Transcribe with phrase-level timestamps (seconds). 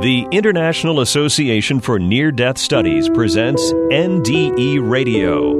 [0.00, 5.50] The International Association for Near Death Studies presents NDE Radio,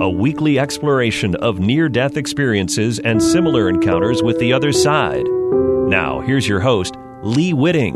[0.00, 5.26] a weekly exploration of near death experiences and similar encounters with the other side.
[5.26, 7.92] Now, here's your host, Lee Witting.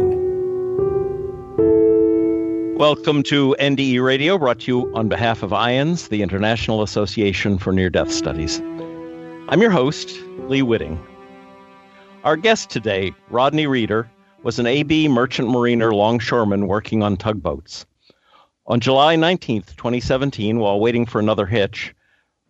[2.76, 7.72] Welcome to NDE Radio, brought to you on behalf of IANDS, the International Association for
[7.72, 8.60] Near Death Studies.
[9.48, 10.14] I'm your host,
[10.48, 11.02] Lee Witting.
[12.24, 14.10] Our guest today, Rodney Reeder,
[14.44, 17.86] was an AB merchant mariner longshoreman working on tugboats.
[18.66, 21.94] On July 19, 2017, while waiting for another hitch,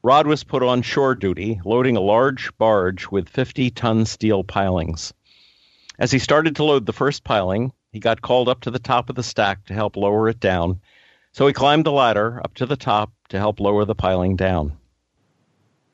[0.02, 5.14] Rod was put on shore duty, loading a large barge with 50 ton steel pilings.
[5.96, 9.08] As he started to load the first piling, he got called up to the top
[9.08, 10.80] of the stack to help lower it down,
[11.30, 14.76] so he climbed the ladder up to the top to help lower the piling down.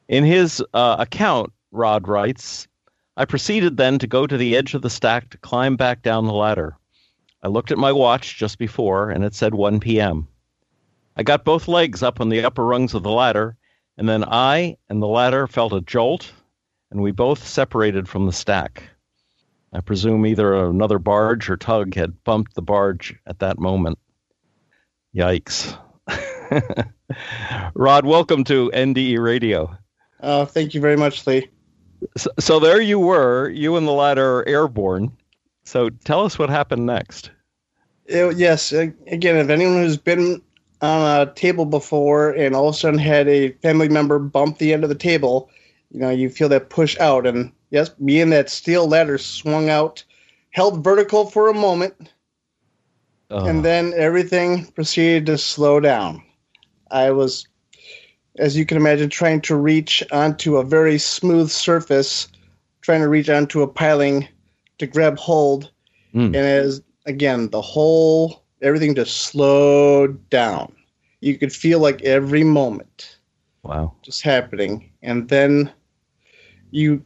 [0.09, 2.69] In his uh, account, Rod writes,
[3.21, 6.25] I proceeded then to go to the edge of the stack to climb back down
[6.25, 6.79] the ladder.
[7.43, 10.27] I looked at my watch just before, and it said 1 p.m.
[11.19, 13.59] I got both legs up on the upper rungs of the ladder,
[13.99, 16.33] and then I and the ladder felt a jolt,
[16.91, 18.85] and we both separated from the stack.
[19.71, 23.99] I presume either another barge or tug had bumped the barge at that moment.
[25.15, 25.77] Yikes.
[27.75, 29.77] Rod, welcome to NDE Radio.
[30.21, 31.51] Uh, thank you very much, Lee.
[32.17, 35.13] So, so there you were, you and the ladder are airborne.
[35.65, 37.31] So tell us what happened next.
[38.07, 40.43] It, yes, again, if anyone who's been
[40.83, 44.73] on a table before and all of a sudden had a family member bump the
[44.73, 45.51] end of the table,
[45.91, 47.27] you know, you feel that push out.
[47.27, 50.03] And yes, me and that steel ladder swung out,
[50.51, 52.13] held vertical for a moment,
[53.31, 53.47] oh.
[53.47, 56.23] and then everything proceeded to slow down.
[56.91, 57.47] I was
[58.41, 62.27] as you can imagine, trying to reach onto a very smooth surface,
[62.81, 64.27] trying to reach onto a piling
[64.79, 65.71] to grab hold.
[66.15, 66.27] Mm.
[66.27, 70.73] And as again, the whole everything just slowed down.
[71.21, 73.19] You could feel like every moment.
[73.63, 73.95] Wow.
[74.03, 74.91] Just happening.
[75.03, 75.71] And then
[76.71, 77.05] you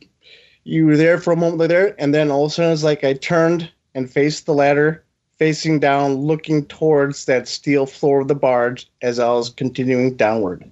[0.63, 3.03] you were there for a moment there, and then all of a sudden it's like
[3.03, 5.05] I turned and faced the ladder,
[5.37, 10.71] facing down, looking towards that steel floor of the barge as I was continuing downward.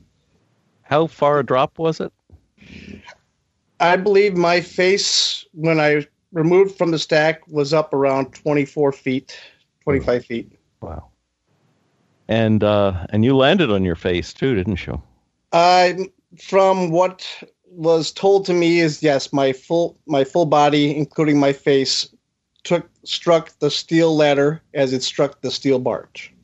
[0.92, 2.12] How far a drop was it?
[3.80, 9.41] I believe my face, when I removed from the stack, was up around 24 feet,
[9.84, 10.52] 25 feet.
[10.82, 11.08] Wow.
[12.28, 15.00] And uh, and you landed on your face too, didn't you?
[15.54, 17.26] I, from what
[17.70, 22.14] was told to me, is yes, my full my full body, including my face,
[22.64, 26.34] took struck the steel ladder as it struck the steel barge.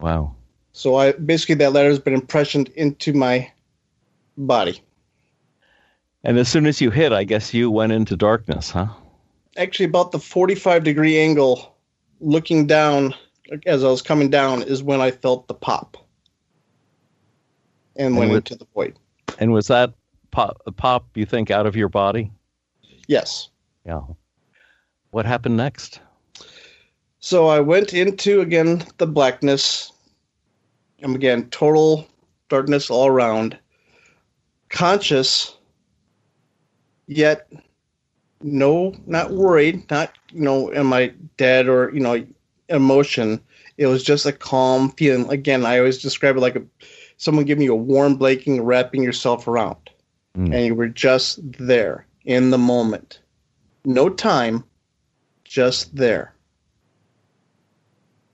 [0.00, 0.34] Wow.
[0.72, 3.50] So I basically that letter has been impressioned into my
[4.36, 4.82] body.
[6.24, 8.86] And as soon as you hit, I guess you went into darkness, huh?
[9.56, 11.76] Actually, about the 45 degree angle,
[12.20, 13.14] looking down
[13.66, 15.96] as I was coming down, is when I felt the pop
[17.96, 18.98] and, and went with, into the void.
[19.38, 19.92] And was that
[20.30, 22.30] pop, pop, you think, out of your body?
[23.08, 23.48] Yes.
[23.84, 24.00] Yeah.
[25.10, 26.00] What happened next?
[27.18, 29.92] So I went into, again, the blackness,
[31.02, 32.06] and again, total
[32.48, 33.58] darkness all around.
[34.70, 35.56] Conscious,
[37.06, 37.50] yet
[38.42, 42.24] no, not worried, not, you know, am I dead or, you know,
[42.68, 43.40] emotion.
[43.76, 45.30] It was just a calm feeling.
[45.30, 46.62] Again, I always describe it like a,
[47.16, 49.90] someone giving you a warm blanket, wrapping yourself around.
[50.36, 50.54] Mm.
[50.54, 53.20] And you were just there in the moment.
[53.84, 54.64] No time,
[55.44, 56.34] just there.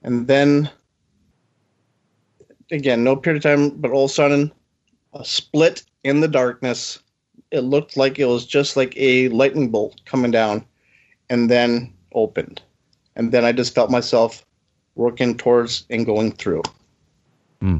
[0.03, 0.69] And then
[2.71, 4.51] again, no period of time, but all of a sudden,
[5.13, 6.99] a split in the darkness.
[7.51, 10.65] It looked like it was just like a lightning bolt coming down
[11.29, 12.61] and then opened.
[13.15, 14.45] And then I just felt myself
[14.95, 16.61] working towards and going through.
[17.61, 17.79] Hmm.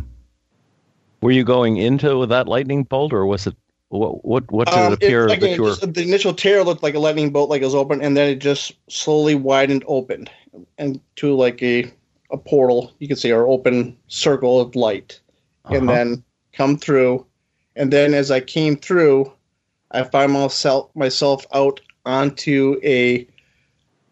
[1.21, 3.55] Were you going into that lightning bolt, or was it
[3.89, 4.23] what?
[4.23, 5.75] What, what did um, it appear that you were?
[5.75, 8.35] the initial tear looked like a lightning bolt, like it was open, and then it
[8.35, 10.31] just slowly widened, opened,
[10.77, 11.91] and to like a
[12.31, 15.19] a portal, you can see, or open circle of light,
[15.65, 15.75] uh-huh.
[15.75, 16.23] and then
[16.53, 17.25] come through.
[17.75, 19.31] And then as I came through,
[19.91, 23.27] I find myself myself out onto a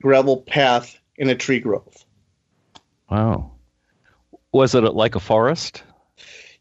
[0.01, 2.05] gravel path in a tree grove.
[3.09, 3.51] Wow.
[4.51, 5.83] Was it like a forest?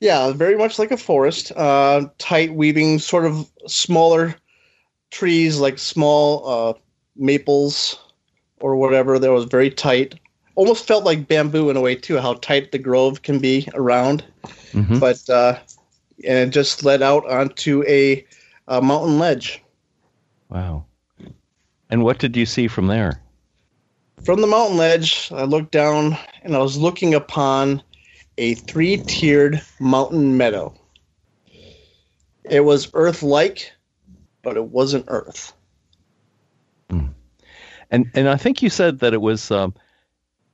[0.00, 1.52] Yeah, very much like a forest.
[1.52, 4.36] Uh, tight weaving, sort of smaller
[5.10, 6.74] trees, like small uh,
[7.16, 7.98] maples
[8.60, 9.18] or whatever.
[9.18, 10.18] That was very tight
[10.56, 14.24] almost felt like bamboo in a way too, how tight the grove can be around.
[14.72, 14.98] Mm-hmm.
[14.98, 15.58] But uh,
[16.24, 18.26] and it just led out onto a,
[18.66, 19.62] a mountain ledge.
[20.48, 20.86] Wow.
[21.88, 23.22] And what did you see from there?
[24.24, 27.82] From the mountain ledge, I looked down and I was looking upon
[28.38, 30.74] a three tiered mountain meadow.
[32.44, 33.72] It was Earth like,
[34.42, 35.52] but it wasn't Earth.
[37.90, 39.74] And and I think you said that it was um,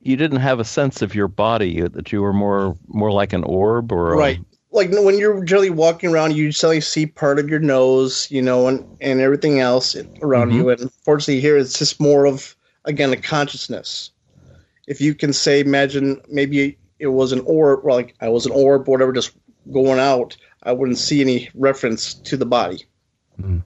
[0.03, 3.33] you didn't have a sense of your body uh, that you were more more like
[3.33, 4.39] an orb or a, Right.
[4.71, 8.67] Like when you're generally walking around, you suddenly see part of your nose, you know,
[8.67, 10.61] and, and everything else around mm-hmm.
[10.61, 10.69] you.
[10.69, 12.55] And unfortunately, here it's just more of,
[12.85, 14.09] again, a consciousness.
[14.87, 18.51] If you can say, imagine maybe it was an orb, or like I was an
[18.51, 19.37] orb, or whatever, just
[19.71, 22.83] going out, I wouldn't see any reference to the body.
[23.39, 23.59] Mm-hmm.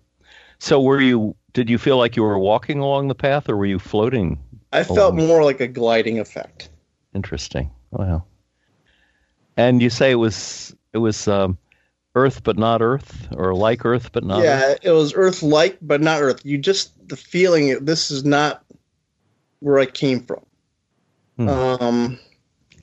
[0.59, 1.37] So were you?
[1.53, 4.39] Did you feel like you were walking along the path, or were you floating?
[4.71, 6.69] I felt more like a gliding effect.
[7.15, 7.71] Interesting.
[7.91, 8.23] Wow.
[9.55, 11.57] And you say it was it was um,
[12.15, 14.39] Earth but not Earth, or like Earth but not.
[14.39, 14.79] Earth?
[14.83, 16.41] yeah, it was Earth like, but not Earth.
[16.45, 18.63] You just, the feeling, this is not
[19.59, 20.43] where I came from.
[21.37, 21.49] Hmm.
[21.49, 22.19] Um,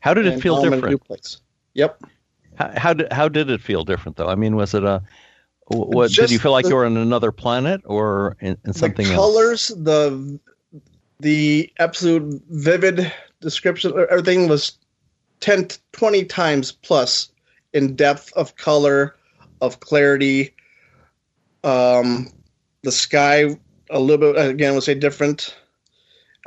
[0.01, 0.91] How did it feel now I'm in a different?
[0.93, 1.41] new place.
[1.75, 2.03] Yep.
[2.57, 4.29] How, how did how did it feel different though?
[4.29, 5.03] I mean, was it a
[5.67, 6.13] wh- what?
[6.13, 9.13] did you feel like the- you were on another planet or in, in something the
[9.15, 9.21] else?
[9.21, 10.39] colors, the
[11.21, 14.79] the absolute vivid description, everything was
[15.41, 17.31] 10, 20 times plus
[17.73, 19.17] in depth of color,
[19.61, 20.55] of clarity.
[21.63, 22.31] Um,
[22.83, 23.57] the sky,
[23.91, 25.57] a little bit again, would say different.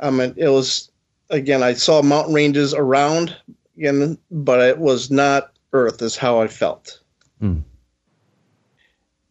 [0.00, 0.90] Um, it, it was
[1.30, 3.36] again, I saw mountain ranges around
[3.76, 6.00] again, but it was not Earth.
[6.02, 7.00] Is how I felt.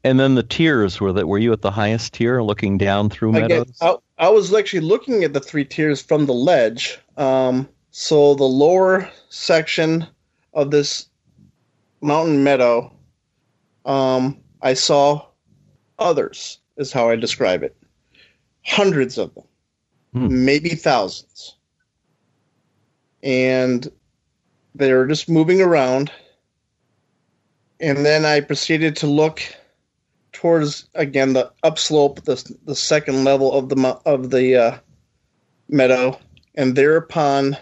[0.04, 3.36] And then the tiers were that were you at the highest tier, looking down through
[3.36, 3.42] Again,
[3.82, 4.02] meadows?
[4.18, 6.98] I, was actually looking at the three tiers from the ledge.
[7.18, 10.08] Um, so the lower section
[10.54, 11.08] of this
[12.02, 12.92] mountain meadow,
[13.86, 15.26] um, I saw
[16.00, 17.76] others, is how I describe it.
[18.66, 19.44] Hundreds of them,
[20.14, 20.46] Hmm.
[20.46, 21.56] maybe thousands.
[23.24, 23.92] And
[24.76, 26.12] they were just moving around.
[27.80, 29.42] And then I proceeded to look
[30.38, 34.78] towards again the upslope, the the second level of the of the uh,
[35.68, 36.20] meadow,
[36.54, 37.58] and thereupon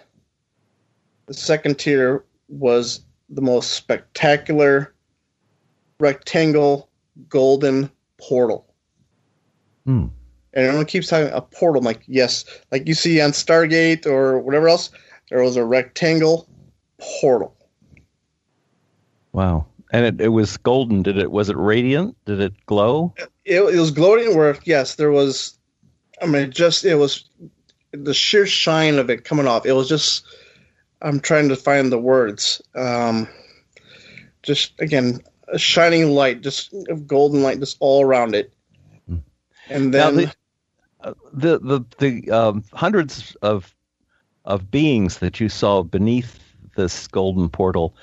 [1.27, 2.99] the second tier was
[3.29, 4.93] the most spectacular
[6.01, 6.89] rectangle
[7.29, 8.67] golden portal.
[9.85, 10.07] Hmm.
[10.53, 11.79] And everyone keeps talking a portal.
[11.79, 12.43] I'm like, yes,
[12.73, 14.89] like you see on Stargate or whatever else,
[15.29, 16.49] there was a rectangle
[16.99, 17.55] portal.
[19.31, 19.65] Wow.
[19.91, 21.03] And it, it was golden.
[21.03, 22.17] Did it was it radiant?
[22.25, 23.13] Did it glow?
[23.45, 25.57] it, it was gloating where yes there was
[26.21, 27.25] i mean just it was
[27.91, 30.25] the sheer shine of it coming off it was just
[31.01, 33.27] i'm trying to find the words um
[34.43, 38.51] just again a shining light just a golden light just all around it
[39.69, 40.35] and Now, then the,
[41.01, 43.73] uh, the the the um, hundreds of
[44.45, 46.39] of beings that you saw beneath
[46.75, 47.95] this golden portal,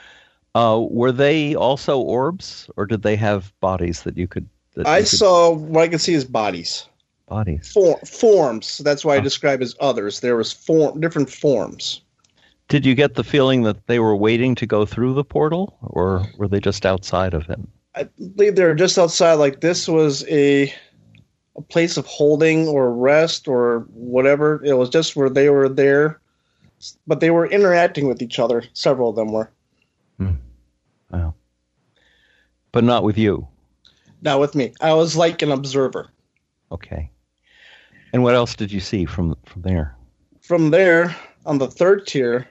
[0.54, 4.48] uh, were they also orbs, or did they have bodies that you could?
[4.74, 6.86] That i you could- saw what i could see is bodies
[7.28, 7.70] bodies.
[7.72, 9.22] For, forms that's why i Oh.
[9.22, 12.00] describe as others there was form different forms
[12.68, 16.26] Did you get the feeling that they were waiting to go through the portal, or
[16.38, 17.58] were they just outside of it?
[17.94, 19.34] I believe they were just outside.
[19.34, 20.72] Like this was a
[21.56, 24.62] a place of holding or rest or whatever.
[24.64, 26.18] It was just where they were there,
[27.06, 28.64] but they were interacting with each other.
[28.72, 29.50] Several of them were.
[30.18, 31.34] Wow.
[32.72, 33.46] But not with you.
[34.22, 34.72] Not with me.
[34.80, 36.08] I was like an observer.
[36.70, 37.10] Okay.
[38.12, 39.96] And what else did you see from from there?
[40.40, 41.14] From there,
[41.46, 42.48] on the third tier,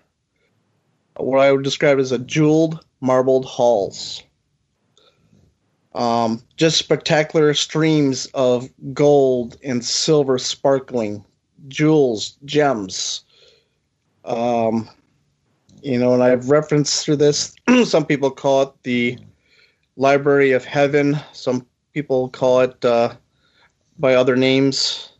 [1.17, 4.23] what I would describe as a jeweled marbled halls.
[5.93, 11.25] Um, just spectacular streams of gold and silver sparkling,
[11.67, 13.23] jewels, gems.
[14.23, 14.89] Um,
[15.81, 17.55] you know, and I've referenced through this.
[17.85, 19.17] some people call it the
[19.97, 21.19] Library of Heaven.
[21.33, 23.13] Some people call it uh,
[24.00, 25.13] by other names.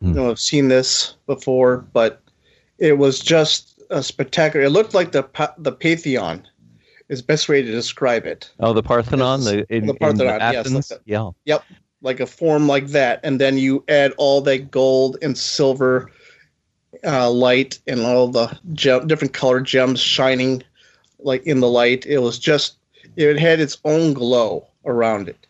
[0.00, 0.08] Hmm.
[0.08, 2.22] You know, I've seen this before, but
[2.78, 4.66] it was just a spectacular.
[4.66, 5.28] It looked like the
[5.58, 6.46] the Pantheon
[7.08, 8.50] is best way to describe it.
[8.60, 10.90] Oh, the Parthenon, the in, the Parthenon, in yes, Athens.
[10.90, 11.00] like
[11.44, 11.58] yeah.
[12.02, 16.10] like a form like that, and then you add all that gold and silver
[17.04, 20.62] uh, light and all the gem, different colored gems shining
[21.18, 22.06] like in the light.
[22.06, 22.76] It was just
[23.16, 25.48] it had its own glow around it.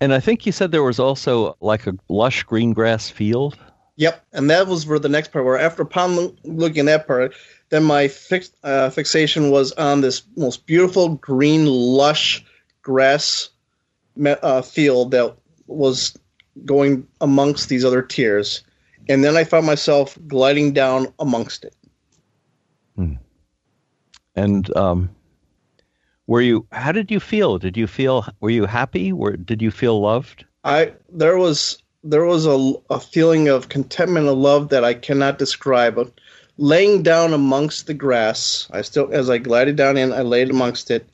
[0.00, 3.56] And I think you said there was also like a lush green grass field.
[3.96, 5.44] Yep, and that was for the next part.
[5.44, 7.34] Where after upon looking at that part,
[7.70, 12.44] then my fix, uh, fixation was on this most beautiful green, lush
[12.82, 13.50] grass
[14.26, 15.36] uh, field that
[15.68, 16.18] was
[16.64, 18.62] going amongst these other tiers,
[19.08, 21.74] and then I found myself gliding down amongst it.
[22.96, 23.14] Hmm.
[24.34, 25.10] And um,
[26.26, 26.66] were you?
[26.72, 27.58] How did you feel?
[27.58, 28.26] Did you feel?
[28.40, 29.12] Were you happy?
[29.12, 30.44] Were did you feel loved?
[30.64, 35.38] I there was there was a, a feeling of contentment and love that I cannot
[35.38, 36.12] describe.
[36.56, 40.90] Laying down amongst the grass, I still as I glided down in, I laid amongst
[40.90, 41.08] it,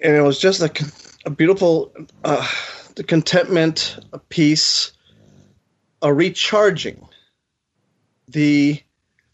[0.00, 0.70] and it was just a,
[1.26, 2.46] a beautiful, uh,
[2.94, 4.92] the contentment, a peace,
[6.04, 7.08] a recharging.
[8.28, 8.80] The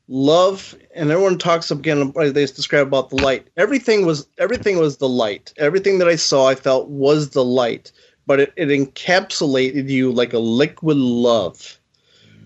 [0.09, 5.09] love and everyone talks again they describe about the light everything was everything was the
[5.09, 7.93] light everything that i saw i felt was the light
[8.27, 11.79] but it, it encapsulated you like a liquid love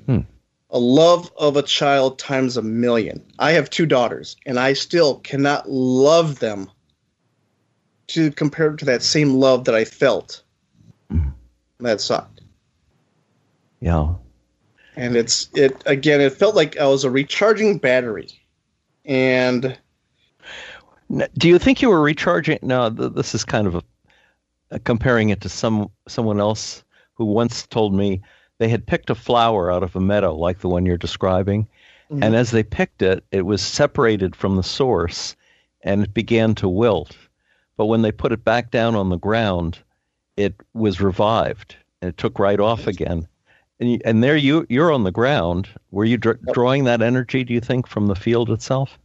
[0.04, 0.18] hmm.
[0.68, 5.20] a love of a child times a million i have two daughters and i still
[5.20, 6.70] cannot love them
[8.08, 10.42] to compare to that same love that i felt
[11.08, 11.28] hmm.
[11.80, 12.02] that
[13.84, 14.14] yeah
[14.96, 16.20] and it's it again.
[16.20, 18.28] It felt like I was a recharging battery,
[19.04, 19.76] and
[21.36, 22.58] do you think you were recharging?
[22.62, 23.82] No, this is kind of a,
[24.70, 28.22] a comparing it to some someone else who once told me
[28.58, 31.66] they had picked a flower out of a meadow like the one you're describing,
[32.10, 32.22] mm-hmm.
[32.22, 35.34] and as they picked it, it was separated from the source,
[35.82, 37.16] and it began to wilt.
[37.76, 39.80] But when they put it back down on the ground,
[40.36, 43.26] it was revived and it took right off again.
[43.84, 45.68] And, and there you you're on the ground.
[45.90, 47.44] Were you dr- drawing that energy?
[47.44, 48.98] Do you think from the field itself?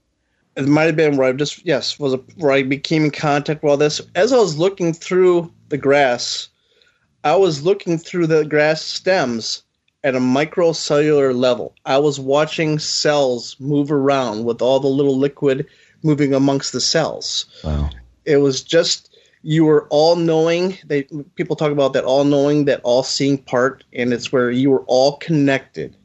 [0.55, 3.63] It might have been where I just yes was a, where I became in contact
[3.63, 4.01] with all this.
[4.15, 6.49] As I was looking through the grass,
[7.23, 9.63] I was looking through the grass stems
[10.03, 11.75] at a microcellular level.
[11.85, 15.67] I was watching cells move around with all the little liquid
[16.03, 17.45] moving amongst the cells.
[17.63, 17.89] Wow.
[18.23, 19.08] It was just
[19.41, 20.77] you were all knowing.
[20.85, 21.03] They
[21.35, 24.83] people talk about that all knowing, that all seeing part, and it's where you were
[24.87, 25.95] all connected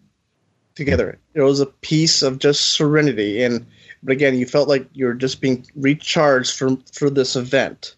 [0.75, 1.19] together.
[1.35, 3.67] It was a piece of just serenity, and
[4.03, 7.97] but again, you felt like you were just being recharged from for this event.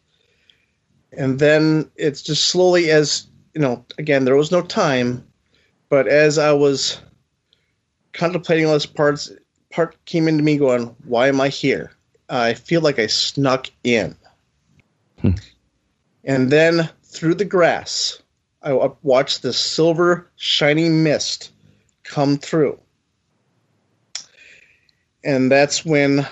[1.12, 3.84] And then it's just slowly as you know.
[3.98, 5.26] Again, there was no time,
[5.88, 7.00] but as I was
[8.12, 9.30] contemplating all those parts,
[9.70, 11.92] part came into me going, "Why am I here?"
[12.28, 14.16] I feel like I snuck in
[16.24, 18.20] And then through the grass,
[18.62, 21.52] I watched the silver shining mist
[22.02, 22.80] come through.
[25.24, 26.26] And that's when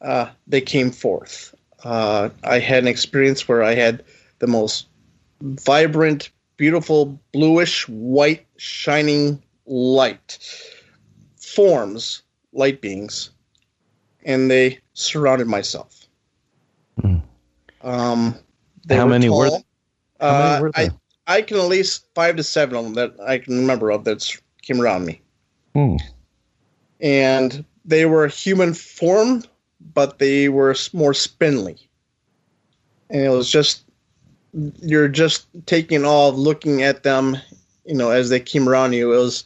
[0.00, 1.54] uh, they came forth.
[1.84, 4.04] Uh, I had an experience where I had
[4.38, 4.88] the most
[5.40, 10.38] vibrant, beautiful, bluish, white, shining light
[11.36, 13.30] forms, light beings,
[14.24, 16.05] and they surrounded myself.
[17.86, 18.34] Um,
[18.90, 19.48] How were many were?
[20.20, 20.90] How uh, many were there?
[21.26, 24.04] I I can at least five to seven of them that I can remember of
[24.04, 24.28] that
[24.62, 25.20] came around me.
[25.74, 25.96] Hmm.
[27.00, 29.44] And they were human form,
[29.94, 31.76] but they were more spindly.
[33.08, 33.84] And it was just
[34.82, 37.36] you're just taking all looking at them,
[37.84, 39.12] you know, as they came around you.
[39.12, 39.44] It was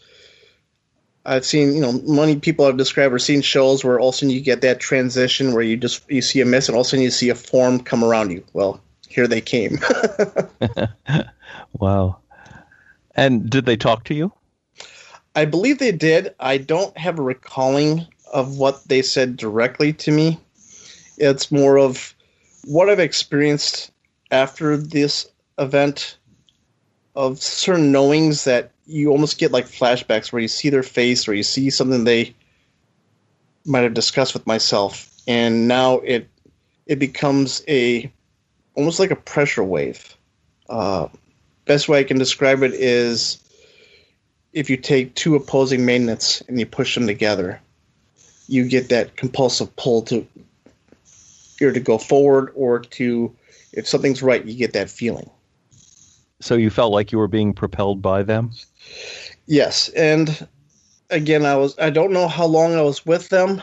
[1.24, 4.18] I've seen, you know, many people have described or seen shows where all of a
[4.18, 6.86] sudden you get that transition where you just you see a mist and all of
[6.86, 8.44] a sudden you see a form come around you.
[8.52, 9.78] Well, here they came.
[11.72, 12.16] wow.
[13.14, 14.32] And did they talk to you?
[15.34, 16.34] I believe they did.
[16.40, 20.38] I don't have a recalling of what they said directly to me.
[21.18, 22.14] It's more of
[22.64, 23.90] what I've experienced
[24.30, 26.16] after this event
[27.14, 31.34] of certain knowings that you almost get like flashbacks where you see their face or
[31.34, 32.34] you see something they
[33.64, 36.28] might have discussed with myself and now it
[36.86, 38.10] it becomes a
[38.74, 40.16] almost like a pressure wave.
[40.68, 41.08] Uh,
[41.66, 43.38] best way i can describe it is
[44.52, 47.60] if you take two opposing magnets and you push them together
[48.48, 50.26] you get that compulsive pull to
[51.60, 53.34] either to go forward or to
[53.72, 55.30] if something's right you get that feeling.
[56.40, 58.50] So you felt like you were being propelled by them
[59.46, 60.46] Yes, and
[61.10, 63.62] again, I was I don't know how long I was with them,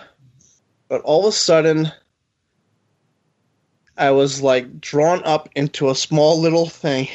[0.90, 1.92] but all of a sudden
[3.98, 7.08] I was like drawn up into a small little thing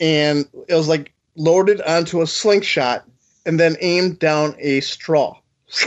[0.00, 3.04] and it was like loaded onto a slingshot
[3.44, 5.38] and then aimed down a straw.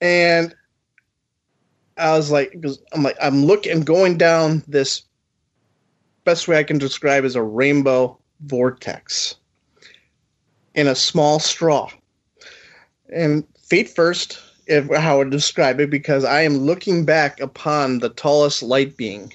[0.00, 0.54] and
[1.96, 2.54] I was like,
[2.92, 5.02] I'm like, I'm looking, going down this.
[6.24, 9.36] Best way I can describe is a rainbow vortex
[10.74, 11.88] in a small straw.
[13.14, 17.98] And feet first, if how I would describe it, because I am looking back upon
[17.98, 19.32] the tallest light being,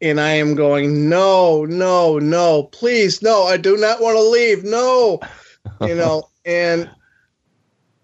[0.00, 4.64] and I am going, no, no, no, please, no, I do not want to leave,
[4.64, 5.20] no,
[5.80, 6.90] you know, and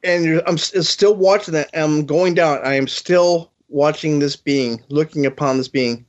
[0.04, 1.70] and I'm still watching that.
[1.74, 2.60] I'm going down.
[2.64, 6.06] I am still watching this being, looking upon this being,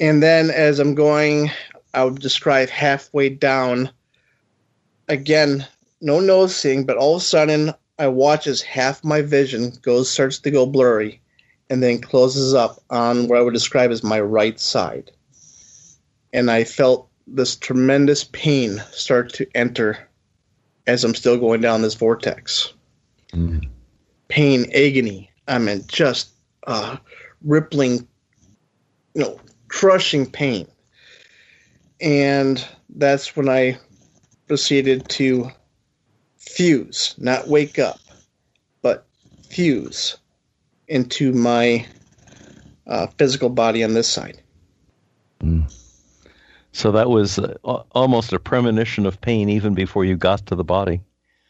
[0.00, 1.50] and then as I'm going,
[1.94, 3.90] I would describe halfway down.
[5.08, 5.66] Again,
[6.00, 10.38] no noticing, but all of a sudden I watch as half my vision goes starts
[10.40, 11.20] to go blurry
[11.70, 15.10] and then closes up on what I would describe as my right side.
[16.32, 20.08] And I felt this tremendous pain start to enter
[20.86, 22.72] as I'm still going down this vortex.
[23.32, 23.68] Mm.
[24.28, 25.30] Pain, agony.
[25.46, 26.30] I mean, just
[26.66, 26.96] uh,
[27.42, 28.06] rippling,
[29.14, 30.66] you know, crushing pain.
[32.00, 33.78] And that's when I
[34.46, 35.50] proceeded to
[36.36, 37.98] fuse, not wake up,
[38.82, 39.06] but
[39.48, 40.16] fuse
[40.86, 41.86] into my
[42.86, 44.40] uh, physical body on this side.
[45.40, 45.72] Mm.
[46.72, 47.54] So that was uh,
[47.92, 51.00] almost a premonition of pain even before you got to the body.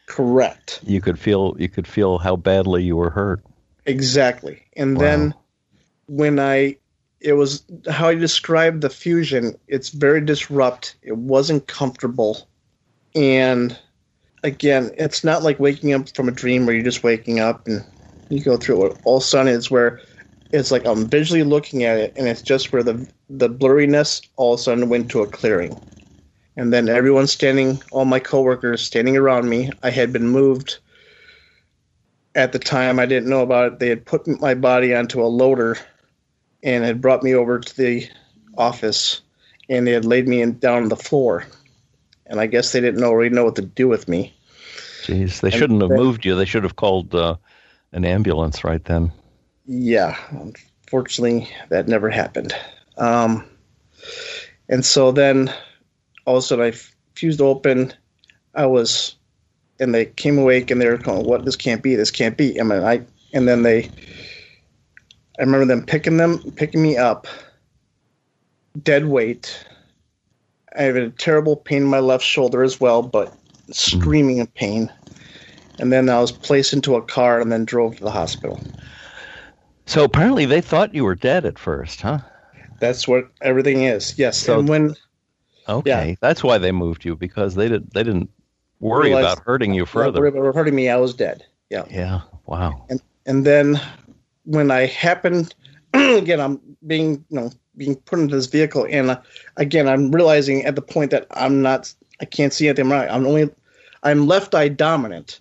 [0.07, 0.79] Correct.
[0.83, 3.43] You could feel you could feel how badly you were hurt.
[3.85, 4.63] Exactly.
[4.75, 5.01] And wow.
[5.01, 5.33] then
[6.07, 6.77] when I
[7.21, 10.95] it was how you described the fusion, it's very disrupt.
[11.01, 12.47] It wasn't comfortable.
[13.15, 13.77] And
[14.43, 17.83] again, it's not like waking up from a dream where you're just waking up and
[18.29, 18.97] you go through it.
[19.03, 19.99] All of a sudden, it's where
[20.51, 24.53] it's like I'm visually looking at it, and it's just where the the blurriness all
[24.53, 25.79] of a sudden went to a clearing,
[26.55, 29.71] and then everyone standing, all my coworkers standing around me.
[29.83, 30.77] I had been moved.
[32.35, 33.79] At the time, I didn't know about it.
[33.79, 35.77] They had put my body onto a loader,
[36.63, 38.09] and had brought me over to the
[38.57, 39.21] office,
[39.69, 41.45] and they had laid me in, down on the floor,
[42.25, 44.33] and I guess they didn't know really know what to do with me.
[45.03, 46.35] Jeez, they and shouldn't have moved you.
[46.35, 47.35] They should have called uh,
[47.91, 49.11] an ambulance right then.
[49.65, 52.53] Yeah, unfortunately, that never happened.
[52.97, 53.45] Um,
[54.67, 55.53] and so then
[56.25, 56.71] all of a sudden I
[57.15, 57.93] fused open.
[58.53, 59.15] I was,
[59.79, 61.45] and they came awake and they were going, "What?
[61.45, 61.95] This can't be.
[61.95, 63.01] This can't be." I mean, I
[63.33, 63.89] and then they,
[65.39, 67.25] I remember them picking them, picking me up,
[68.83, 69.65] dead weight.
[70.77, 73.33] I had a terrible pain in my left shoulder as well, but
[73.71, 74.91] screaming in pain
[75.79, 78.59] and then I was placed into a car and then drove to the hospital.
[79.85, 82.19] So apparently they thought you were dead at first, huh?
[82.79, 84.17] That's what everything is.
[84.19, 84.37] Yes.
[84.37, 84.95] So, and when
[85.67, 86.09] Okay.
[86.09, 86.15] Yeah.
[86.21, 88.29] That's why they moved you because they didn't they didn't
[88.79, 90.25] worry about hurting you further.
[90.25, 91.45] About hurting me, I was dead.
[91.69, 91.85] Yeah.
[91.89, 92.21] Yeah.
[92.45, 92.85] Wow.
[92.89, 93.79] And and then
[94.49, 95.53] when I happened
[95.93, 99.21] again I'm being you know being put into this vehicle and uh,
[99.57, 103.09] again I'm realizing at the point that I'm not I can't see anything right.
[103.09, 103.49] I'm only
[104.01, 105.39] I'm left eye dominant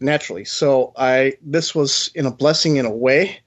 [0.00, 0.44] naturally.
[0.44, 3.40] So I this was in a blessing in a way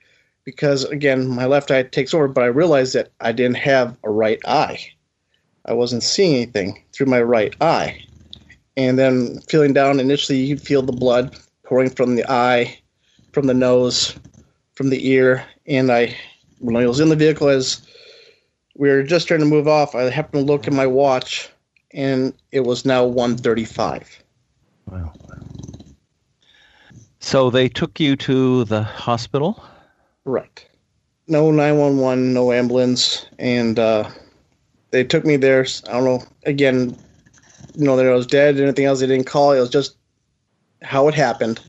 [0.45, 4.09] because again my left eye takes over, but I realized that I didn't have a
[4.09, 4.79] right eye.
[5.65, 8.01] I wasn't seeing anything through my right eye.
[8.77, 12.79] And then feeling down initially you feel the blood pouring from the eye,
[13.31, 14.17] from the nose,
[14.77, 16.15] from the ear, and I
[16.59, 17.81] when I was in the vehicle as
[18.75, 21.49] we were just trying to move off, I happened to look at my watch
[21.91, 24.23] and it was now 135.
[24.85, 25.13] Wow.
[27.19, 29.63] So they took you to the hospital?
[30.25, 30.65] Right.
[31.27, 33.25] No 911, no ambulance.
[33.39, 34.09] And uh,
[34.91, 35.65] they took me there.
[35.87, 36.95] I don't know, again,
[37.75, 38.59] you know, that I was dead.
[38.59, 39.53] Anything else they didn't call.
[39.53, 39.97] It was just
[40.83, 41.59] how it happened.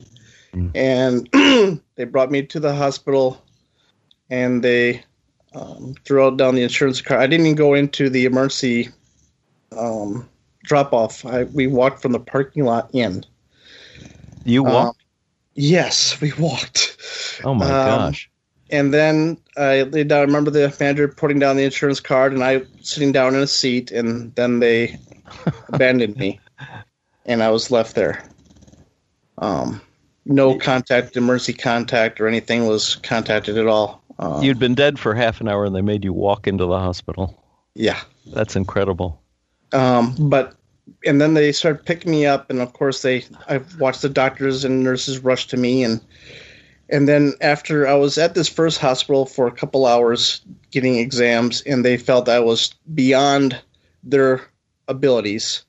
[0.53, 0.71] Mm.
[0.75, 3.43] And they brought me to the hospital
[4.29, 5.03] and they
[5.53, 7.19] um, threw out down the insurance card.
[7.19, 8.87] I didn't even go into the emergency
[9.77, 10.29] um,
[10.63, 11.25] drop off.
[11.25, 13.25] I, we walked from the parking lot in.
[14.45, 15.01] You walked?
[15.01, 15.05] Um,
[15.55, 17.41] Yes, we walked.
[17.43, 18.29] Oh my um, gosh.
[18.69, 20.19] And then I laid down.
[20.19, 23.47] I remember the manager putting down the insurance card, and I sitting down in a
[23.47, 24.97] seat, and then they
[25.67, 26.39] abandoned me,
[27.25, 28.23] and I was left there.
[29.39, 29.81] Um,
[30.29, 34.01] no contact, emergency contact, or anything was contacted at all.
[34.19, 36.79] Um, You'd been dead for half an hour, and they made you walk into the
[36.79, 37.43] hospital.
[37.73, 39.21] Yeah, that's incredible.
[39.73, 40.55] Um, but
[41.05, 44.63] and then they started picking me up, and of course they I've watched the doctors
[44.65, 45.99] and nurses rush to me, and
[46.89, 51.61] and then after I was at this first hospital for a couple hours getting exams,
[51.61, 53.59] and they felt I was beyond
[54.03, 54.41] their
[54.87, 55.63] abilities,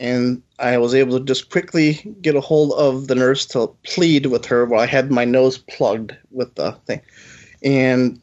[0.00, 4.26] and I was able to just quickly get a hold of the nurse to plead
[4.26, 7.00] with her while I had my nose plugged with the thing,
[7.62, 8.20] and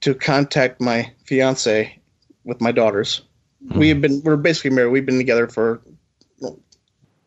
[0.00, 1.98] to contact my fiance
[2.44, 3.22] with my daughters
[3.66, 3.78] Mm-hmm.
[3.78, 4.90] We have been we're basically married.
[4.90, 5.80] We've been together for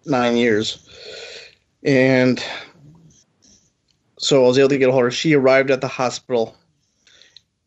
[0.05, 0.87] nine years,
[1.83, 2.43] and
[4.19, 5.11] so I was able to get a hold of her.
[5.11, 6.55] She arrived at the hospital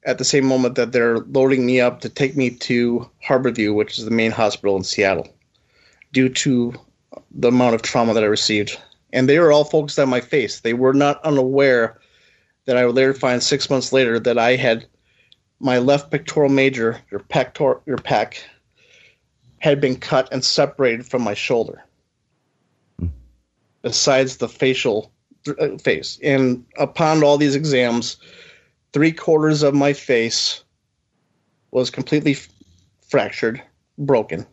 [0.04, 3.98] at the same moment that they're loading me up to take me to Harborview, which
[3.98, 5.28] is the main hospital in Seattle,
[6.12, 6.74] due to
[7.30, 8.78] the amount of trauma that I received.
[9.12, 10.60] And they were all focused on my face.
[10.60, 11.98] They were not unaware
[12.66, 14.86] that I would later find six months later that I had
[15.60, 18.38] my left pectoral major, your pector, your pec,
[19.58, 21.82] had been cut and separated from my shoulder.
[23.82, 25.10] Besides the facial
[25.58, 28.18] uh, face, and upon all these exams,
[28.92, 30.62] three quarters of my face
[31.70, 32.48] was completely f-
[33.08, 33.62] fractured,
[33.96, 34.46] broken.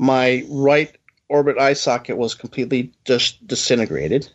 [0.00, 0.96] My right
[1.28, 4.30] orbit eye socket was completely just disintegrated.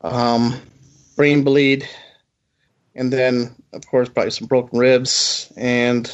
[0.00, 0.58] Um,
[1.14, 1.86] brain bleed,
[2.94, 6.10] and then of course probably some broken ribs and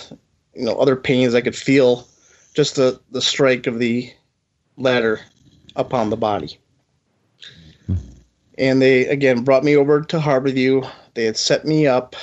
[0.57, 2.09] you know other pains I could feel
[2.53, 4.13] just the the strike of the
[4.77, 5.21] ladder
[5.77, 6.59] upon the body.
[8.59, 10.91] And they again brought me over to Harborview.
[11.15, 12.17] They had set me up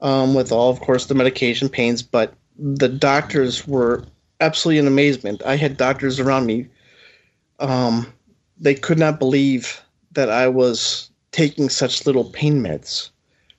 [0.00, 4.06] um, with all, of course, the medication pains, but the doctors were
[4.40, 5.42] absolutely in amazement.
[5.44, 6.66] I had doctors around me.
[7.58, 8.12] Um,
[8.58, 9.80] they could not believe
[10.12, 13.10] that I was taking such little pain meds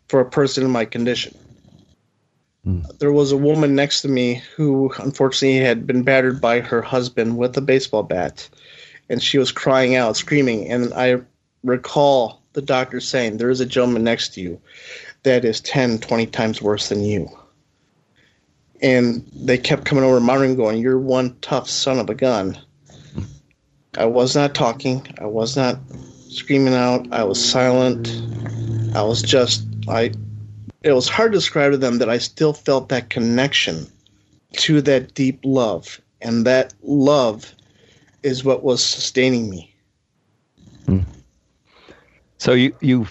[0.07, 1.37] for a person in my condition.
[2.67, 2.99] Mm.
[2.99, 7.37] There was a woman next to me who, unfortunately, had been battered by her husband
[7.37, 8.47] with a baseball bat,
[9.09, 10.69] and she was crying out, screaming.
[10.69, 11.21] And I
[11.63, 14.61] recall the doctor saying, There is a gentleman next to you
[15.23, 17.29] that is 10, 20 times worse than you.
[18.81, 22.57] And they kept coming over, my room going, You're one tough son of a gun.
[23.97, 25.05] I was not talking.
[25.19, 25.77] I was not
[26.29, 27.07] screaming out.
[27.11, 28.09] I was silent.
[28.95, 30.11] I was just, I,
[30.81, 33.85] it was hard to describe to them that I still felt that connection
[34.53, 35.99] to that deep love.
[36.21, 37.53] And that love
[38.23, 39.73] is what was sustaining me.
[40.85, 41.01] Hmm.
[42.37, 43.07] So you, you,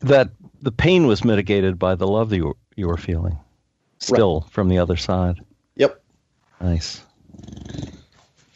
[0.00, 0.30] that
[0.62, 3.38] the pain was mitigated by the love that you you were feeling
[3.98, 4.50] still right.
[4.50, 5.40] from the other side.
[5.76, 6.02] Yep.
[6.60, 7.02] Nice.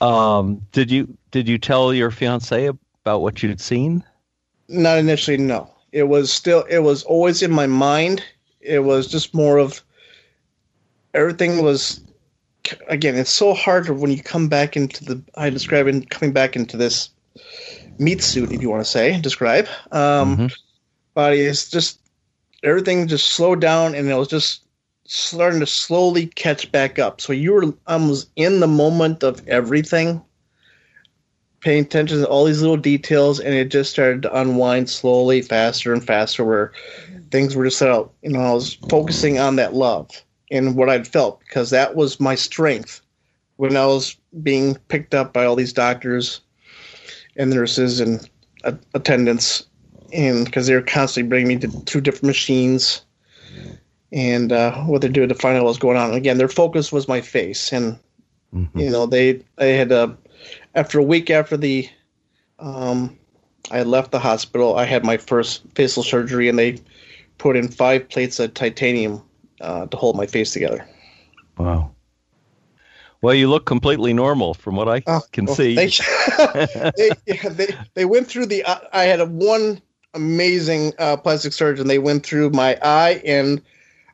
[0.01, 4.05] Um, did you did you tell your fiance about what you'd seen?
[4.69, 5.71] Not initially, no.
[5.93, 8.25] It was still it was always in my mind.
[8.61, 9.83] It was just more of
[11.13, 12.01] everything was
[12.89, 16.57] again, it's so hard when you come back into the I describe it coming back
[16.57, 17.11] into this
[17.99, 19.67] meat suit, if you want to say, describe.
[19.93, 20.47] Um mm-hmm.
[21.15, 22.01] body is just
[22.63, 24.63] everything just slowed down and it was just
[25.13, 27.21] starting to slowly catch back up.
[27.21, 30.23] So you were almost in the moment of everything,
[31.59, 35.93] paying attention to all these little details, and it just started to unwind slowly, faster
[35.93, 36.73] and faster, where
[37.33, 38.13] things were just set out.
[38.23, 40.09] You know, I was focusing on that love
[40.49, 43.01] and what I'd felt because that was my strength
[43.57, 46.41] when I was being picked up by all these doctors
[47.37, 48.31] and nurses and
[48.63, 49.67] uh, attendants,
[50.13, 53.03] and because they were constantly bringing me to two different machines
[54.13, 56.09] and uh, what they're doing to find out what's going on.
[56.09, 57.99] And again, their focus was my face, and
[58.55, 58.79] mm-hmm.
[58.79, 60.13] you know they they had uh,
[60.75, 61.89] after a week after the
[62.59, 63.19] um,
[63.71, 66.79] I left the hospital, I had my first facial surgery, and they
[67.39, 69.23] put in five plates of titanium
[69.61, 70.87] uh, to hold my face together.
[71.59, 71.93] Wow.
[73.23, 75.75] Well, you look completely normal from what I oh, can well, see.
[75.75, 75.87] They,
[76.97, 78.65] they, yeah, they, they went through the.
[78.65, 79.81] Uh, I had a one
[80.15, 81.87] amazing uh, plastic surgeon.
[81.87, 83.61] They went through my eye and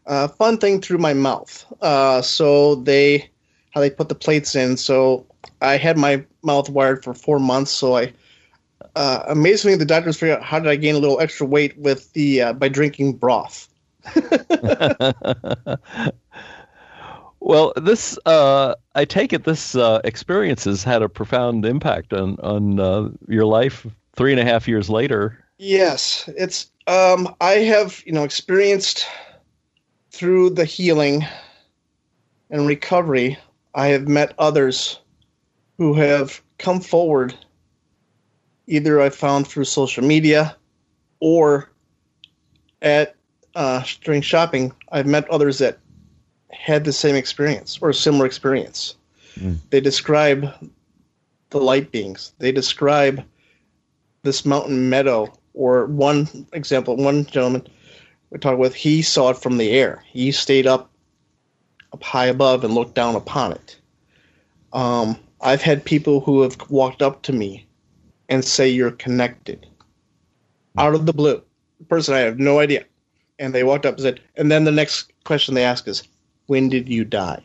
[0.06, 1.64] uh, fun thing through my mouth.
[1.80, 3.30] Uh, so they
[3.70, 4.76] how they put the plates in.
[4.76, 5.26] So
[5.60, 7.70] I had my mouth wired for four months.
[7.70, 8.12] So I
[8.94, 12.12] uh, amazingly the doctors figured out how did I gain a little extra weight with
[12.12, 13.68] the uh, by drinking broth.
[17.40, 22.38] well, this uh, I take it this uh, experience has had a profound impact on
[22.40, 23.86] on your life.
[24.14, 25.44] Three and a half years later.
[25.58, 26.70] Yes, it's.
[26.86, 29.06] Um, I have you know experienced
[30.16, 31.26] through the healing
[32.48, 33.37] and recovery,
[33.74, 34.98] I have met others
[35.76, 37.35] who have come forward.
[38.66, 40.57] Either I found through social media
[41.20, 41.70] or
[42.81, 43.14] at
[43.55, 45.79] uh, during shopping, I've met others that
[46.50, 48.96] had the same experience or a similar experience.
[49.38, 49.59] Mm.
[49.68, 50.50] They describe
[51.50, 52.33] the light beings.
[52.38, 53.22] They describe
[54.22, 57.66] this mountain meadow, or one example, one gentleman
[58.37, 60.03] we talked with, he saw it from the air.
[60.07, 60.90] He stayed up
[61.92, 63.81] up high above and looked down upon it.
[64.75, 67.66] Um, I've had people who have walked up to me
[68.29, 69.66] and say you're connected
[70.77, 71.42] out of the blue.
[71.88, 72.85] person I have no idea.
[73.38, 76.03] And they walked up and said, and then the next question they ask is,
[76.46, 77.42] when did you die?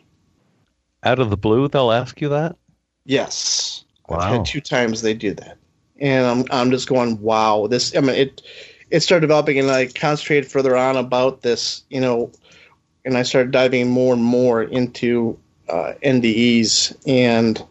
[1.04, 2.58] Out of the blue, they'll ask you that?
[3.06, 3.86] Yes.
[4.10, 4.18] Wow.
[4.18, 5.58] I've had two times they do that.
[6.02, 8.42] And I'm, I'm just going, wow, this, I mean, it,
[8.92, 12.32] it started developing, and I concentrated further on about this, you know,
[13.06, 17.64] and I started diving more and more into uh, NDEs and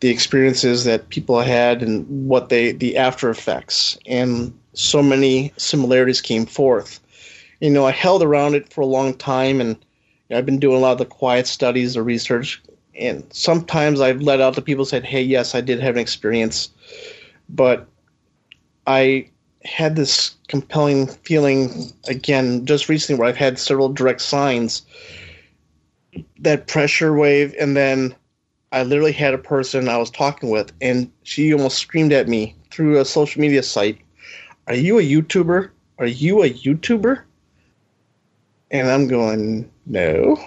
[0.00, 3.98] the experiences that people had and what they the after effects.
[4.06, 7.00] And so many similarities came forth.
[7.60, 9.76] You know, I held around it for a long time, and
[10.30, 12.60] I've been doing a lot of the quiet studies, the research,
[12.94, 16.68] and sometimes I've let out to people said, "Hey, yes, I did have an experience,"
[17.48, 17.86] but
[18.86, 19.28] I
[19.64, 24.82] had this compelling feeling again just recently where I've had several direct signs
[26.40, 28.14] that pressure wave and then
[28.72, 32.56] I literally had a person I was talking with and she almost screamed at me
[32.70, 33.98] through a social media site,
[34.66, 35.70] "Are you a YouTuber?
[35.98, 37.22] Are you a YouTuber?"
[38.70, 40.42] And I'm going, "No."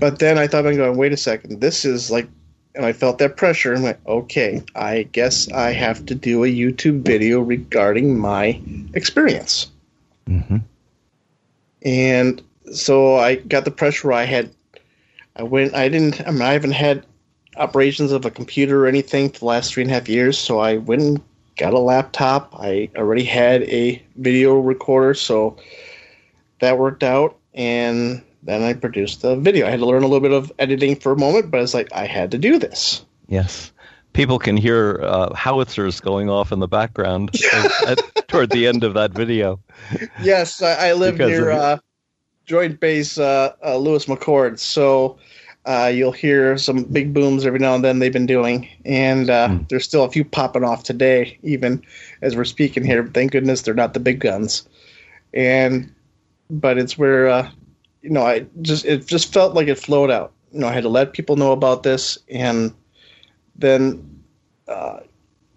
[0.00, 1.60] But then I thought I'm going, "Wait a second.
[1.60, 2.28] This is like
[2.74, 3.74] and I felt that pressure.
[3.74, 8.60] I'm like, okay, I guess I have to do a YouTube video regarding my
[8.94, 9.70] experience.
[10.28, 10.58] Mm-hmm.
[11.82, 14.12] And so I got the pressure.
[14.12, 14.50] I had,
[15.36, 15.74] I went.
[15.74, 16.26] I didn't.
[16.26, 17.06] I mean, I haven't had
[17.56, 20.38] operations of a computer or anything for the last three and a half years.
[20.38, 21.20] So I went and
[21.56, 22.54] got a laptop.
[22.58, 25.56] I already had a video recorder, so
[26.60, 27.36] that worked out.
[27.52, 29.66] And then I produced the video.
[29.66, 31.92] I had to learn a little bit of editing for a moment, but it's like
[31.92, 33.04] I had to do this.
[33.26, 33.72] Yes.
[34.12, 37.34] People can hear uh, howitzers going off in the background
[37.86, 39.60] at, toward the end of that video.
[40.22, 41.78] Yes, I, I live because near uh,
[42.44, 45.18] Joint Base uh, uh, Lewis McChord, so
[45.64, 49.68] uh, you'll hear some big booms every now and then they've been doing, and mm.
[49.68, 51.82] there's still a few popping off today, even
[52.22, 53.04] as we're speaking here.
[53.06, 54.68] Thank goodness they're not the big guns,
[55.32, 55.92] and
[56.50, 57.50] but it's where
[58.04, 60.32] you know, I just it just felt like it flowed out.
[60.52, 62.74] You know, I had to let people know about this, and
[63.56, 64.22] then
[64.68, 65.00] uh,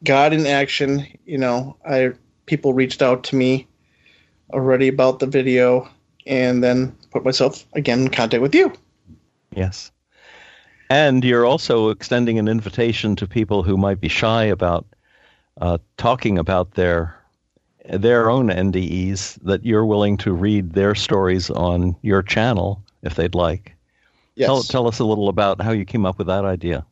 [0.05, 1.05] God in action.
[1.25, 2.13] You know, I
[2.45, 3.67] people reached out to me
[4.53, 5.89] already about the video,
[6.25, 8.71] and then put myself again in contact with you.
[9.53, 9.91] Yes.
[10.89, 14.85] And you're also extending an invitation to people who might be shy about
[15.59, 17.13] uh, talking about their
[17.87, 23.35] their own NDEs that you're willing to read their stories on your channel if they'd
[23.35, 23.75] like.
[24.35, 24.47] Yes.
[24.47, 26.85] Tell, tell us a little about how you came up with that idea.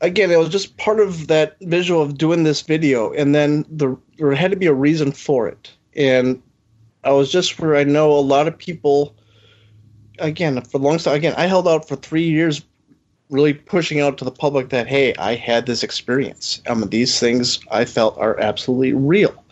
[0.00, 3.96] Again, it was just part of that visual of doing this video, and then the,
[4.16, 5.72] there had to be a reason for it.
[5.96, 6.40] And
[7.02, 9.16] I was just where I know a lot of people,
[10.20, 12.62] again, for the longest time, again, I held out for three years
[13.30, 17.60] really pushing out to the public that hey i had this experience um, these things
[17.70, 19.44] i felt are absolutely real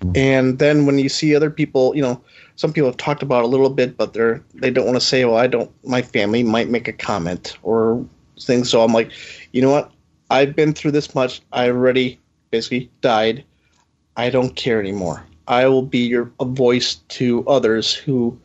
[0.00, 0.16] Mm-hmm.
[0.16, 2.22] and then when you see other people, you know,
[2.56, 5.24] some people have talked about a little bit, but they're they don't want to say,
[5.26, 5.70] well, I don't.
[5.84, 8.04] My family might make a comment or
[8.40, 8.70] things.
[8.70, 9.10] So I'm like,
[9.52, 9.92] you know what?
[10.30, 11.42] I've been through this much.
[11.52, 12.18] I already
[12.50, 13.44] basically died.
[14.16, 15.24] I don't care anymore.
[15.48, 18.38] I will be your a voice to others who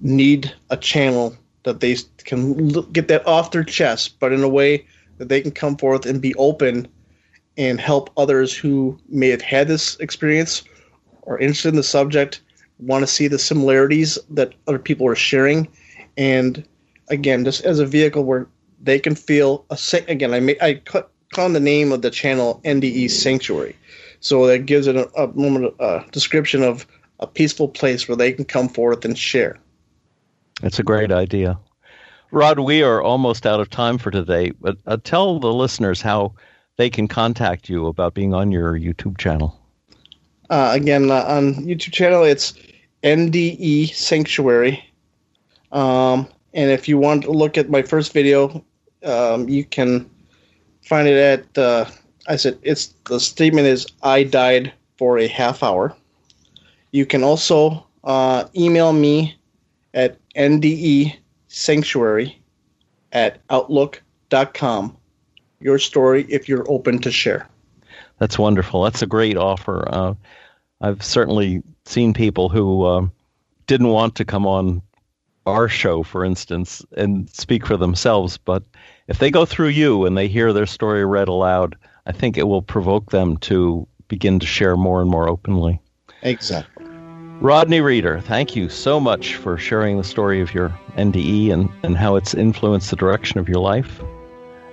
[0.00, 4.84] need a channel that they can get that off their chest, but in a way
[5.18, 6.88] that they can come forth and be open
[7.56, 10.64] and help others who may have had this experience
[11.26, 12.40] are interested in the subject,
[12.78, 15.68] want to see the similarities that other people are sharing,
[16.16, 16.66] and
[17.08, 18.46] again, just as a vehicle where
[18.82, 20.34] they can feel a again.
[20.34, 23.76] I may I cut on the name of the channel NDE Sanctuary,
[24.20, 26.86] so that gives it a, a moment a description of
[27.20, 29.58] a peaceful place where they can come forth and share.
[30.62, 31.58] It's a great idea.
[32.32, 36.34] Rod, we are almost out of time for today, but uh, tell the listeners how
[36.78, 39.61] they can contact you about being on your YouTube channel.
[40.52, 42.52] Uh, again, uh, on YouTube channel, it's
[43.02, 44.84] NDE Sanctuary.
[45.72, 48.62] Um, and if you want to look at my first video,
[49.02, 50.10] um, you can
[50.82, 51.56] find it at.
[51.56, 51.86] Uh,
[52.28, 55.96] I said it's the statement is I died for a half hour.
[56.90, 59.34] You can also uh, email me
[59.94, 61.16] at NDE
[61.48, 62.38] Sanctuary
[63.12, 64.98] at outlook.com.
[65.60, 67.48] Your story if you're open to share.
[68.22, 68.84] That's wonderful.
[68.84, 69.84] That's a great offer.
[69.84, 70.14] Uh,
[70.80, 73.12] I've certainly seen people who um,
[73.66, 74.80] didn't want to come on
[75.44, 78.38] our show, for instance, and speak for themselves.
[78.38, 78.62] But
[79.08, 81.74] if they go through you and they hear their story read aloud,
[82.06, 85.80] I think it will provoke them to begin to share more and more openly.
[86.22, 86.86] Exactly.
[87.40, 91.96] Rodney Reeder, thank you so much for sharing the story of your NDE and, and
[91.96, 94.00] how it's influenced the direction of your life.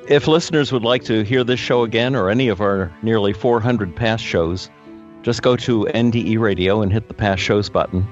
[0.10, 3.96] If listeners would like to hear this show again or any of our nearly 400
[3.96, 4.68] past shows,
[5.22, 8.08] just go to NDE Radio and hit the past shows button.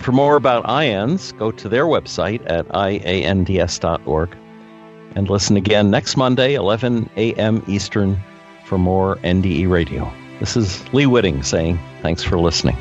[0.00, 4.36] For more about IANDS, go to their website at iands.org.
[5.14, 7.62] And listen again next Monday, 11 a.m.
[7.68, 8.20] Eastern,
[8.64, 10.12] for more NDE Radio.
[10.40, 12.76] This is Lee Witting saying thanks for listening.